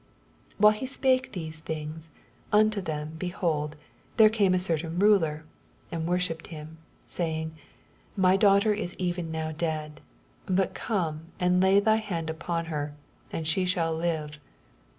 18 0.53 0.55
While 0.57 0.71
he 0.73 0.85
spake 0.87 1.31
these 1.33 1.59
things 1.59 2.09
nnto 2.51 2.83
them, 2.83 3.13
behold, 3.19 3.75
there 4.17 4.31
oame 4.31 4.55
a 4.55 4.57
certain 4.57 4.97
ruler, 4.97 5.43
and 5.91 6.07
worshipped 6.07 6.47
him, 6.47 6.79
saying. 7.05 7.53
My 8.17 8.35
daughter 8.35 8.73
is 8.73 8.95
even 8.97 9.31
now 9.31 9.51
dead: 9.51 10.01
but 10.47 10.73
oome 10.73 11.25
and 11.39 11.61
laj 11.61 11.83
thy 11.83 11.97
hand 11.97 12.31
upon 12.31 12.65
her, 12.65 12.95
and 13.31 13.45
she 13.47 13.63
shall 13.63 13.95
live. 13.95 14.39